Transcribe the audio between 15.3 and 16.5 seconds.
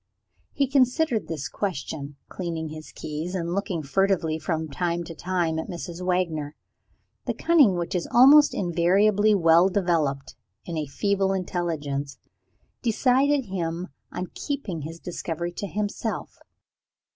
to himself.